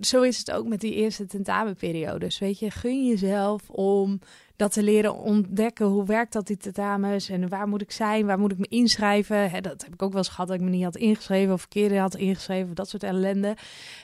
zo 0.00 0.22
is 0.22 0.38
het 0.38 0.50
ook 0.50 0.66
met 0.66 0.80
die 0.80 0.94
eerste 0.94 1.26
tentamenperiodes. 1.26 2.38
Weet 2.38 2.58
je, 2.58 2.70
gun 2.70 3.06
jezelf 3.06 3.70
om 3.70 4.20
dat 4.56 4.72
te 4.72 4.82
leren 4.82 5.14
ontdekken. 5.14 5.86
Hoe 5.86 6.04
werkt 6.04 6.32
dat, 6.32 6.46
die 6.46 6.56
tentamens? 6.56 7.28
En 7.28 7.48
waar 7.48 7.68
moet 7.68 7.82
ik 7.82 7.90
zijn? 7.90 8.26
Waar 8.26 8.38
moet 8.38 8.52
ik 8.52 8.58
me 8.58 8.66
inschrijven? 8.68 9.62
dat 9.62 9.82
heb 9.82 9.92
ik 9.92 10.02
ook 10.02 10.10
wel 10.12 10.18
eens 10.18 10.28
gehad 10.28 10.48
dat 10.48 10.56
ik 10.56 10.62
me 10.62 10.70
niet 10.70 10.84
had 10.84 10.96
ingeschreven 10.96 11.52
of 11.52 11.60
verkeerde 11.60 11.98
had 11.98 12.14
ingeschreven. 12.16 12.74
Dat 12.74 12.88
soort 12.88 13.02
ellende. 13.02 13.56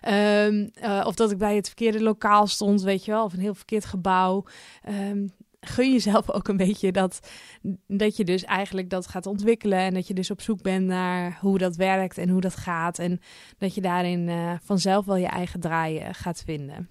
Um, 0.08 0.70
uh, 0.82 1.04
of 1.06 1.14
dat 1.14 1.30
ik 1.30 1.38
bij 1.38 1.56
het 1.56 1.66
verkeerde 1.66 2.02
lokaal 2.02 2.46
stond, 2.46 2.82
weet 2.82 3.04
je 3.04 3.10
wel. 3.10 3.24
Of 3.24 3.32
een 3.32 3.40
heel 3.40 3.54
verkeerd 3.54 3.84
gebouw. 3.84 4.44
Um, 4.88 5.32
gun 5.66 5.92
jezelf 5.92 6.30
ook 6.30 6.48
een 6.48 6.56
beetje 6.56 6.92
dat, 6.92 7.28
dat 7.86 8.16
je 8.16 8.24
dus 8.24 8.44
eigenlijk 8.44 8.90
dat 8.90 9.06
gaat 9.06 9.26
ontwikkelen. 9.26 9.78
En 9.78 9.94
dat 9.94 10.06
je 10.06 10.14
dus 10.14 10.30
op 10.30 10.40
zoek 10.40 10.62
bent 10.62 10.86
naar 10.86 11.38
hoe 11.40 11.58
dat 11.58 11.76
werkt 11.76 12.18
en 12.18 12.28
hoe 12.28 12.40
dat 12.40 12.56
gaat. 12.56 12.98
En 12.98 13.20
dat 13.58 13.74
je 13.74 13.80
daarin 13.80 14.28
uh, 14.28 14.52
vanzelf 14.62 15.04
wel 15.04 15.16
je 15.16 15.26
eigen 15.26 15.60
draaien 15.60 16.14
gaat 16.14 16.42
vinden. 16.46 16.88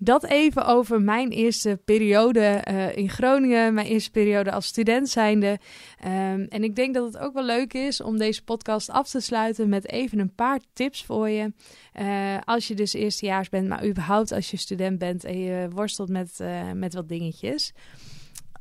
Dat 0.00 0.24
even 0.24 0.66
over 0.66 1.02
mijn 1.02 1.28
eerste 1.28 1.80
periode 1.84 2.64
uh, 2.70 2.96
in 2.96 3.08
Groningen, 3.08 3.74
mijn 3.74 3.86
eerste 3.86 4.10
periode 4.10 4.52
als 4.52 4.66
student 4.66 5.08
zijnde. 5.08 5.58
Um, 6.04 6.46
en 6.48 6.64
ik 6.64 6.76
denk 6.76 6.94
dat 6.94 7.12
het 7.12 7.22
ook 7.22 7.34
wel 7.34 7.44
leuk 7.44 7.74
is 7.74 8.00
om 8.00 8.18
deze 8.18 8.44
podcast 8.44 8.90
af 8.90 9.08
te 9.08 9.20
sluiten 9.20 9.68
met 9.68 9.88
even 9.88 10.18
een 10.18 10.34
paar 10.34 10.60
tips 10.72 11.04
voor 11.04 11.28
je. 11.28 11.52
Uh, 12.00 12.38
als 12.44 12.68
je 12.68 12.74
dus 12.74 12.92
eerstejaars 12.92 13.48
bent, 13.48 13.68
maar 13.68 13.86
überhaupt 13.86 14.32
als 14.32 14.50
je 14.50 14.56
student 14.56 14.98
bent 14.98 15.24
en 15.24 15.38
je 15.38 15.68
worstelt 15.70 16.08
met, 16.08 16.38
uh, 16.40 16.72
met 16.72 16.94
wat 16.94 17.08
dingetjes. 17.08 17.72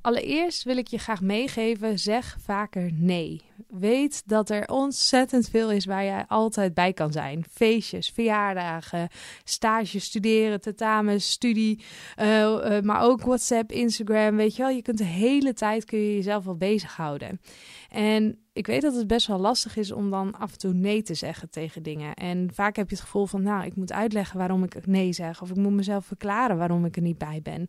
Allereerst 0.07 0.63
wil 0.63 0.77
ik 0.77 0.87
je 0.87 0.97
graag 0.97 1.21
meegeven: 1.21 1.99
zeg 1.99 2.37
vaker 2.39 2.91
nee. 2.93 3.41
Weet 3.67 4.23
dat 4.25 4.49
er 4.49 4.67
ontzettend 4.67 5.49
veel 5.49 5.71
is 5.71 5.85
waar 5.85 6.03
jij 6.03 6.25
altijd 6.27 6.73
bij 6.73 6.93
kan 6.93 7.11
zijn. 7.11 7.45
Feestjes, 7.51 8.09
verjaardagen, 8.09 9.09
stage, 9.43 9.99
studeren, 9.99 10.61
tentamens, 10.61 11.31
studie, 11.31 11.83
uh, 12.21 12.41
uh, 12.41 12.81
maar 12.81 13.01
ook 13.01 13.21
WhatsApp, 13.21 13.71
Instagram. 13.71 14.35
Weet 14.35 14.55
je 14.55 14.61
wel, 14.61 14.71
je 14.71 14.81
kunt 14.81 14.97
de 14.97 15.03
hele 15.03 15.53
tijd 15.53 15.85
kun 15.85 15.99
je 15.99 16.15
jezelf 16.15 16.45
wel 16.45 16.57
bezighouden. 16.57 17.41
En 17.89 18.39
ik 18.53 18.67
weet 18.67 18.81
dat 18.81 18.95
het 18.95 19.07
best 19.07 19.27
wel 19.27 19.39
lastig 19.39 19.77
is 19.77 19.91
om 19.91 20.09
dan 20.09 20.37
af 20.37 20.51
en 20.51 20.57
toe 20.57 20.73
nee 20.73 21.01
te 21.01 21.13
zeggen 21.13 21.49
tegen 21.49 21.83
dingen. 21.83 22.13
En 22.13 22.49
vaak 22.53 22.75
heb 22.75 22.89
je 22.89 22.95
het 22.95 23.03
gevoel 23.03 23.25
van, 23.25 23.41
nou, 23.41 23.65
ik 23.65 23.75
moet 23.75 23.93
uitleggen 23.93 24.37
waarom 24.37 24.63
ik 24.63 24.85
nee 24.85 25.13
zeg. 25.13 25.41
Of 25.41 25.49
ik 25.49 25.55
moet 25.55 25.73
mezelf 25.73 26.05
verklaren 26.05 26.57
waarom 26.57 26.85
ik 26.85 26.95
er 26.95 27.01
niet 27.01 27.17
bij 27.17 27.39
ben. 27.43 27.65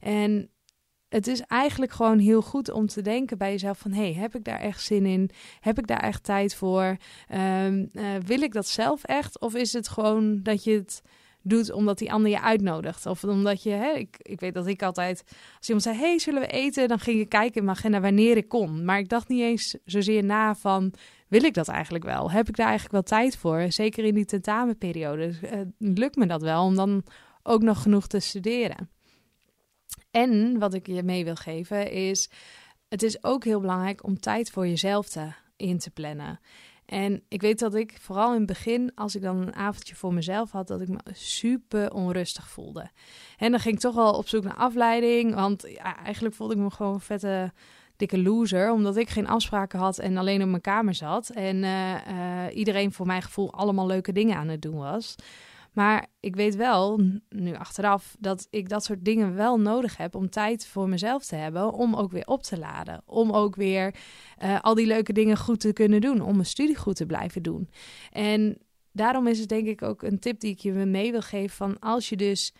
En 0.00 0.50
het 1.12 1.26
is 1.26 1.40
eigenlijk 1.40 1.92
gewoon 1.92 2.18
heel 2.18 2.42
goed 2.42 2.70
om 2.70 2.86
te 2.86 3.02
denken 3.02 3.38
bij 3.38 3.50
jezelf 3.50 3.78
van... 3.78 3.92
hey, 3.92 4.12
heb 4.12 4.34
ik 4.34 4.44
daar 4.44 4.60
echt 4.60 4.82
zin 4.82 5.06
in? 5.06 5.30
Heb 5.60 5.78
ik 5.78 5.86
daar 5.86 6.00
echt 6.00 6.24
tijd 6.24 6.54
voor? 6.54 6.96
Um, 7.34 7.90
uh, 7.92 8.04
wil 8.26 8.42
ik 8.42 8.52
dat 8.52 8.66
zelf 8.66 9.04
echt? 9.04 9.40
Of 9.40 9.54
is 9.54 9.72
het 9.72 9.88
gewoon 9.88 10.42
dat 10.42 10.64
je 10.64 10.72
het 10.72 11.02
doet 11.42 11.72
omdat 11.72 11.98
die 11.98 12.12
ander 12.12 12.30
je 12.30 12.40
uitnodigt? 12.40 13.06
Of 13.06 13.24
omdat 13.24 13.62
je... 13.62 13.70
Hè, 13.70 13.92
ik, 13.92 14.16
ik 14.18 14.40
weet 14.40 14.54
dat 14.54 14.66
ik 14.66 14.82
altijd... 14.82 15.24
Als 15.58 15.66
iemand 15.66 15.84
zei, 15.84 15.96
hey, 15.96 16.18
zullen 16.18 16.40
we 16.40 16.46
eten? 16.46 16.88
Dan 16.88 16.98
ging 16.98 17.20
ik 17.20 17.28
kijken 17.28 17.56
in 17.56 17.64
mijn 17.64 17.76
agenda 17.76 18.00
wanneer 18.00 18.36
ik 18.36 18.48
kon. 18.48 18.84
Maar 18.84 18.98
ik 18.98 19.08
dacht 19.08 19.28
niet 19.28 19.42
eens 19.42 19.76
zozeer 19.84 20.24
na 20.24 20.54
van... 20.54 20.92
Wil 21.28 21.44
ik 21.44 21.54
dat 21.54 21.68
eigenlijk 21.68 22.04
wel? 22.04 22.30
Heb 22.30 22.48
ik 22.48 22.56
daar 22.56 22.66
eigenlijk 22.66 22.94
wel 22.94 23.18
tijd 23.18 23.36
voor? 23.36 23.64
Zeker 23.68 24.04
in 24.04 24.14
die 24.14 24.24
tentamenperiode. 24.24 25.32
Uh, 25.42 25.60
lukt 25.78 26.16
me 26.16 26.26
dat 26.26 26.42
wel 26.42 26.64
om 26.64 26.74
dan 26.74 27.04
ook 27.42 27.62
nog 27.62 27.82
genoeg 27.82 28.06
te 28.06 28.20
studeren? 28.20 28.90
En 30.10 30.58
wat 30.58 30.74
ik 30.74 30.86
je 30.86 31.02
mee 31.02 31.24
wil 31.24 31.34
geven 31.34 31.90
is: 31.90 32.30
het 32.88 33.02
is 33.02 33.24
ook 33.24 33.44
heel 33.44 33.60
belangrijk 33.60 34.04
om 34.04 34.20
tijd 34.20 34.50
voor 34.50 34.66
jezelf 34.66 35.08
te, 35.08 35.32
in 35.56 35.78
te 35.78 35.90
plannen. 35.90 36.40
En 36.86 37.22
ik 37.28 37.40
weet 37.40 37.58
dat 37.58 37.74
ik 37.74 37.96
vooral 38.00 38.32
in 38.32 38.38
het 38.38 38.46
begin, 38.46 38.92
als 38.94 39.16
ik 39.16 39.22
dan 39.22 39.36
een 39.36 39.54
avondje 39.54 39.94
voor 39.94 40.14
mezelf 40.14 40.50
had, 40.50 40.68
dat 40.68 40.80
ik 40.80 40.88
me 40.88 40.98
super 41.12 41.92
onrustig 41.92 42.48
voelde. 42.48 42.90
En 43.36 43.50
dan 43.50 43.60
ging 43.60 43.74
ik 43.74 43.80
toch 43.80 43.94
wel 43.94 44.12
op 44.12 44.28
zoek 44.28 44.44
naar 44.44 44.56
afleiding, 44.56 45.34
want 45.34 45.64
ja, 45.68 45.96
eigenlijk 46.04 46.34
voelde 46.34 46.54
ik 46.54 46.60
me 46.60 46.70
gewoon 46.70 46.94
een 46.94 47.00
vette 47.00 47.52
dikke 47.96 48.22
loser, 48.22 48.72
omdat 48.72 48.96
ik 48.96 49.10
geen 49.10 49.26
afspraken 49.26 49.78
had 49.78 49.98
en 49.98 50.16
alleen 50.16 50.42
op 50.42 50.48
mijn 50.48 50.60
kamer 50.60 50.94
zat. 50.94 51.28
En 51.28 51.56
uh, 51.56 51.94
uh, 52.08 52.56
iedereen 52.56 52.92
voor 52.92 53.06
mijn 53.06 53.22
gevoel 53.22 53.52
allemaal 53.52 53.86
leuke 53.86 54.12
dingen 54.12 54.36
aan 54.36 54.48
het 54.48 54.62
doen 54.62 54.76
was. 54.76 55.14
Maar 55.72 56.06
ik 56.20 56.36
weet 56.36 56.56
wel, 56.56 57.00
nu 57.28 57.54
achteraf, 57.54 58.16
dat 58.18 58.46
ik 58.50 58.68
dat 58.68 58.84
soort 58.84 59.04
dingen 59.04 59.34
wel 59.34 59.60
nodig 59.60 59.96
heb 59.96 60.14
om 60.14 60.30
tijd 60.30 60.66
voor 60.66 60.88
mezelf 60.88 61.24
te 61.24 61.36
hebben. 61.36 61.72
Om 61.72 61.94
ook 61.94 62.12
weer 62.12 62.26
op 62.26 62.42
te 62.42 62.58
laden. 62.58 63.02
Om 63.06 63.30
ook 63.30 63.56
weer 63.56 63.94
uh, 64.42 64.60
al 64.60 64.74
die 64.74 64.86
leuke 64.86 65.12
dingen 65.12 65.36
goed 65.36 65.60
te 65.60 65.72
kunnen 65.72 66.00
doen. 66.00 66.20
Om 66.20 66.34
mijn 66.34 66.46
studie 66.46 66.76
goed 66.76 66.96
te 66.96 67.06
blijven 67.06 67.42
doen. 67.42 67.68
En 68.10 68.58
daarom 68.92 69.26
is 69.26 69.38
het 69.38 69.48
denk 69.48 69.66
ik 69.66 69.82
ook 69.82 70.02
een 70.02 70.18
tip 70.18 70.40
die 70.40 70.50
ik 70.50 70.58
je 70.58 70.72
mee 70.72 71.10
wil 71.10 71.22
geven. 71.22 71.56
Van 71.56 71.78
als 71.78 72.08
je 72.08 72.16
dus 72.16 72.54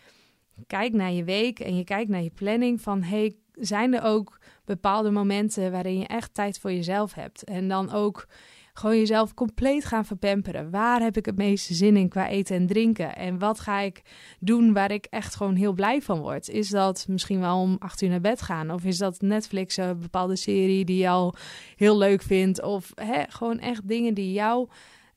kijkt 0.67 0.95
naar 0.95 1.11
je 1.11 1.23
week 1.23 1.59
en 1.59 1.75
je 1.75 1.83
kijkt 1.83 2.09
naar 2.09 2.23
je 2.23 2.31
planning. 2.35 2.81
Van 2.81 3.03
hey, 3.03 3.35
zijn 3.51 3.93
er 3.93 4.03
ook 4.03 4.39
bepaalde 4.65 5.11
momenten 5.11 5.71
waarin 5.71 5.99
je 5.99 6.07
echt 6.07 6.33
tijd 6.33 6.59
voor 6.59 6.71
jezelf 6.71 7.13
hebt. 7.13 7.43
En 7.43 7.67
dan 7.67 7.91
ook 7.91 8.27
gewoon 8.73 8.97
jezelf 8.97 9.33
compleet 9.33 9.85
gaan 9.85 10.05
verpamperen. 10.05 10.69
Waar 10.69 11.01
heb 11.01 11.17
ik 11.17 11.25
het 11.25 11.37
meeste 11.37 11.73
zin 11.73 11.97
in 11.97 12.09
qua 12.09 12.27
eten 12.27 12.55
en 12.55 12.67
drinken? 12.67 13.15
En 13.15 13.39
wat 13.39 13.59
ga 13.59 13.79
ik 13.79 14.01
doen 14.39 14.73
waar 14.73 14.91
ik 14.91 15.05
echt 15.09 15.35
gewoon 15.35 15.55
heel 15.55 15.73
blij 15.73 16.01
van 16.01 16.19
word? 16.19 16.49
Is 16.49 16.69
dat 16.69 17.05
misschien 17.07 17.39
wel 17.39 17.59
om 17.59 17.75
acht 17.79 18.01
uur 18.01 18.09
naar 18.09 18.21
bed 18.21 18.41
gaan? 18.41 18.71
Of 18.71 18.83
is 18.83 18.97
dat 18.97 19.21
Netflix 19.21 19.77
een 19.77 19.99
bepaalde 19.99 20.35
serie 20.35 20.85
die 20.85 20.97
jou 20.97 21.33
heel 21.75 21.97
leuk 21.97 22.21
vindt? 22.21 22.61
Of 22.61 22.91
hè, 22.95 23.23
gewoon 23.27 23.59
echt 23.59 23.87
dingen 23.87 24.13
die 24.13 24.33
jou... 24.33 24.67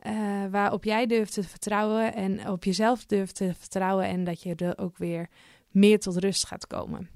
Uh, 0.06 0.12
waarop 0.50 0.84
jij 0.84 1.06
durft 1.06 1.32
te 1.32 1.42
vertrouwen 1.42 2.14
en 2.14 2.48
op 2.48 2.64
jezelf 2.64 3.06
durft 3.06 3.34
te 3.34 3.54
vertrouwen 3.58 4.06
en 4.06 4.24
dat 4.24 4.42
je 4.42 4.54
er 4.54 4.78
ook 4.78 4.98
weer 4.98 5.28
meer 5.70 5.98
tot 5.98 6.16
rust 6.16 6.46
gaat 6.46 6.66
komen. 6.66 7.08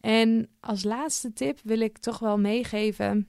En 0.00 0.48
als 0.60 0.84
laatste 0.84 1.32
tip 1.32 1.58
wil 1.62 1.80
ik 1.80 1.98
toch 1.98 2.18
wel 2.18 2.38
meegeven 2.38 3.28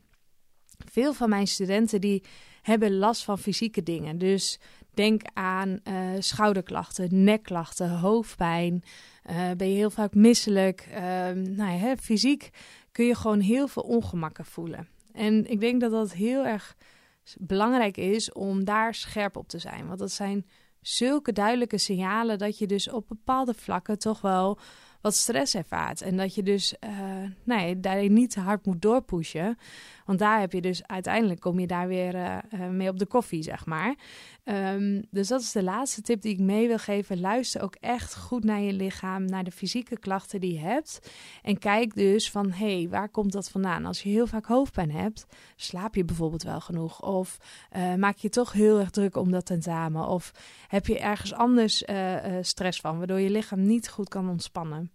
veel 0.91 1.13
van 1.13 1.29
mijn 1.29 1.47
studenten 1.47 2.01
die 2.01 2.23
hebben 2.61 2.97
last 2.97 3.23
van 3.23 3.39
fysieke 3.39 3.83
dingen. 3.83 4.17
Dus 4.17 4.59
denk 4.93 5.21
aan 5.33 5.79
uh, 5.83 5.95
schouderklachten, 6.19 7.23
nekklachten, 7.23 7.89
hoofdpijn. 7.89 8.83
Uh, 9.29 9.51
ben 9.57 9.69
je 9.69 9.75
heel 9.75 9.89
vaak 9.89 10.13
misselijk. 10.13 10.87
Uh, 10.89 10.97
nou 11.31 11.71
ja, 11.71 11.95
fysiek 11.95 12.49
kun 12.91 13.05
je 13.05 13.15
gewoon 13.15 13.39
heel 13.39 13.67
veel 13.67 13.83
ongemakken 13.83 14.45
voelen. 14.45 14.87
En 15.11 15.49
ik 15.51 15.59
denk 15.59 15.81
dat 15.81 15.91
dat 15.91 16.13
heel 16.13 16.45
erg 16.45 16.75
belangrijk 17.37 17.97
is 17.97 18.31
om 18.31 18.63
daar 18.63 18.95
scherp 18.95 19.37
op 19.37 19.47
te 19.47 19.59
zijn. 19.59 19.87
Want 19.87 19.99
dat 19.99 20.11
zijn 20.11 20.45
zulke 20.81 21.31
duidelijke 21.31 21.77
signalen 21.77 22.37
dat 22.37 22.57
je 22.57 22.67
dus 22.67 22.89
op 22.89 23.07
bepaalde 23.07 23.53
vlakken 23.53 23.99
toch 23.99 24.21
wel 24.21 24.59
wat 25.01 25.15
stress 25.15 25.55
ervaart. 25.55 26.01
En 26.01 26.17
dat 26.17 26.35
je 26.35 26.43
dus 26.43 26.75
uh, 26.79 26.89
nee, 27.43 27.79
daarin 27.79 28.13
niet 28.13 28.31
te 28.31 28.39
hard 28.39 28.65
moet 28.65 28.81
doorpushen. 28.81 29.57
Want 30.05 30.19
daar 30.19 30.39
heb 30.39 30.51
je 30.51 30.62
dus 30.62 30.88
uiteindelijk 30.88 31.39
kom 31.39 31.60
je 31.60 31.67
daar 31.67 31.88
weer 31.88 32.15
uh, 32.15 32.69
mee 32.69 32.89
op 32.89 33.00
de 33.00 33.05
koffie, 33.05 33.43
zeg 33.43 33.65
maar. 33.65 33.95
Um, 34.45 35.03
dus 35.12 35.27
dat 35.27 35.41
is 35.41 35.51
de 35.51 35.63
laatste 35.63 36.01
tip 36.01 36.22
die 36.22 36.33
ik 36.33 36.39
mee 36.39 36.67
wil 36.67 36.77
geven. 36.77 37.19
Luister 37.19 37.62
ook 37.62 37.75
echt 37.75 38.17
goed 38.17 38.43
naar 38.43 38.62
je 38.62 38.74
lichaam, 38.74 39.25
naar 39.25 39.43
de 39.43 39.51
fysieke 39.51 40.00
klachten 40.00 40.39
die 40.39 40.53
je 40.53 40.60
hebt. 40.60 41.12
En 41.41 41.57
kijk 41.57 41.95
dus 41.95 42.31
van, 42.31 42.51
hé, 42.51 42.77
hey, 42.77 42.89
waar 42.89 43.10
komt 43.10 43.31
dat 43.31 43.50
vandaan? 43.50 43.86
Als 43.86 44.03
je 44.03 44.10
heel 44.10 44.27
vaak 44.27 44.45
hoofdpijn 44.45 44.91
hebt, 44.91 45.25
slaap 45.55 45.95
je 45.95 46.05
bijvoorbeeld 46.05 46.43
wel 46.43 46.62
genoeg? 46.62 47.01
Of 47.01 47.38
uh, 47.75 47.95
maak 47.95 48.17
je 48.17 48.29
toch 48.29 48.51
heel 48.51 48.79
erg 48.79 48.89
druk 48.89 49.17
om 49.17 49.31
dat 49.31 49.45
tentamen? 49.45 50.07
Of 50.07 50.31
heb 50.67 50.88
je 50.88 51.00
ergens 51.00 51.33
anders 51.33 51.83
stress 52.41 52.79
van, 52.79 52.98
waardoor 52.98 53.19
je 53.19 53.29
lichaam 53.29 53.62
niet 53.62 53.89
goed 53.89 54.10
kan 54.10 54.29
ontspannen? 54.29 54.91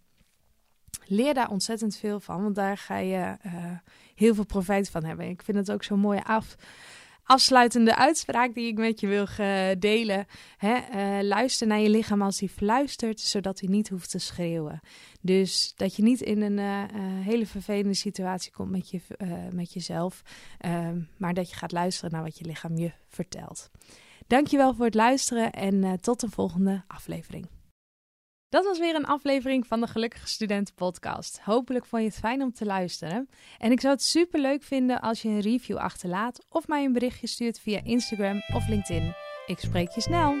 Leer 1.05 1.33
daar 1.33 1.49
ontzettend 1.49 1.95
veel 1.95 2.19
van, 2.19 2.43
want 2.43 2.55
daar 2.55 2.77
ga 2.77 2.97
je 2.97 3.37
heel 4.15 4.35
veel 4.35 4.45
profijt 4.45 4.89
van 4.89 5.03
hebben. 5.03 5.29
Ik 5.29 5.41
vind 5.41 5.57
het 5.57 5.71
ook 5.71 5.83
zo'n 5.83 5.99
mooie 5.99 6.23
af, 6.23 6.55
afsluitende 7.23 7.95
uitspraak 7.95 8.53
die 8.53 8.67
ik 8.67 8.77
met 8.77 8.99
je 8.99 9.07
wil 9.07 9.27
delen. 9.79 10.25
Hè? 10.57 10.75
Uh, 10.75 11.23
luister 11.27 11.67
naar 11.67 11.79
je 11.79 11.89
lichaam 11.89 12.21
als 12.21 12.39
hij 12.39 12.49
fluistert, 12.49 13.19
zodat 13.19 13.59
hij 13.59 13.69
niet 13.69 13.89
hoeft 13.89 14.09
te 14.09 14.19
schreeuwen. 14.19 14.79
Dus 15.21 15.73
dat 15.75 15.95
je 15.95 16.03
niet 16.03 16.21
in 16.21 16.41
een 16.41 16.59
hele 17.23 17.45
vervelende 17.45 17.93
situatie 17.93 18.51
komt 18.51 18.71
met, 18.71 18.89
je, 18.89 19.01
met 19.53 19.73
jezelf, 19.73 20.21
ehm, 20.57 21.01
maar 21.17 21.33
dat 21.33 21.49
je 21.49 21.55
gaat 21.55 21.71
luisteren 21.71 22.11
naar 22.11 22.23
wat 22.23 22.37
je 22.37 22.45
lichaam 22.45 22.77
je 22.77 22.91
vertelt. 23.07 23.69
Dankjewel 24.27 24.73
voor 24.73 24.85
het 24.85 24.93
luisteren 24.93 25.51
en 25.51 26.01
tot 26.01 26.19
de 26.19 26.29
volgende 26.29 26.83
aflevering. 26.87 27.47
Dat 28.49 28.65
was 28.65 28.79
weer 28.79 28.95
een 28.95 29.05
aflevering 29.05 29.67
van 29.67 29.81
de 29.81 29.87
Gelukkige 29.87 30.27
Studenten 30.27 30.75
Podcast. 30.75 31.39
Hopelijk 31.39 31.85
vond 31.85 32.01
je 32.01 32.07
het 32.07 32.17
fijn 32.17 32.41
om 32.41 32.53
te 32.53 32.65
luisteren. 32.65 33.29
En 33.57 33.71
ik 33.71 33.79
zou 33.79 33.93
het 33.93 34.03
super 34.03 34.39
leuk 34.39 34.63
vinden 34.63 35.01
als 35.01 35.21
je 35.21 35.29
een 35.29 35.39
review 35.39 35.77
achterlaat 35.77 36.45
of 36.49 36.67
mij 36.67 36.83
een 36.83 36.93
berichtje 36.93 37.27
stuurt 37.27 37.59
via 37.59 37.83
Instagram 37.83 38.41
of 38.53 38.67
LinkedIn. 38.67 39.13
Ik 39.45 39.59
spreek 39.59 39.89
je 39.89 40.01
snel. 40.01 40.35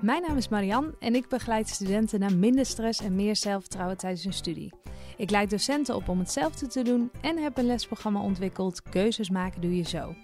Mijn 0.00 0.22
naam 0.22 0.36
is 0.36 0.48
Marian 0.48 0.94
en 0.98 1.14
ik 1.14 1.28
begeleid 1.28 1.68
studenten 1.68 2.20
naar 2.20 2.34
minder 2.34 2.66
stress 2.66 3.00
en 3.00 3.14
meer 3.14 3.36
zelfvertrouwen 3.36 3.96
tijdens 3.96 4.24
hun 4.24 4.32
studie. 4.32 4.77
Ik 5.18 5.30
leid 5.30 5.50
docenten 5.50 5.94
op 5.94 6.08
om 6.08 6.18
hetzelfde 6.18 6.66
te 6.66 6.82
doen 6.82 7.10
en 7.20 7.38
heb 7.38 7.58
een 7.58 7.66
lesprogramma 7.66 8.20
ontwikkeld 8.20 8.82
Keuzes 8.82 9.30
maken 9.30 9.60
doe 9.60 9.76
je 9.76 9.82
zo. 9.82 10.14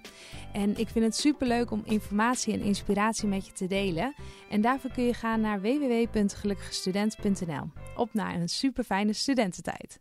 En 0.52 0.78
ik 0.78 0.88
vind 0.88 1.04
het 1.04 1.16
superleuk 1.16 1.70
om 1.70 1.82
informatie 1.84 2.52
en 2.52 2.60
inspiratie 2.60 3.28
met 3.28 3.46
je 3.46 3.52
te 3.52 3.66
delen. 3.66 4.14
En 4.50 4.60
daarvoor 4.60 4.90
kun 4.90 5.04
je 5.04 5.14
gaan 5.14 5.40
naar 5.40 5.60
www.gelukkigestudent.nl. 5.60 7.70
Op 7.96 8.08
naar 8.12 8.34
een 8.34 8.48
super 8.48 8.84
fijne 8.84 9.12
studententijd. 9.12 9.98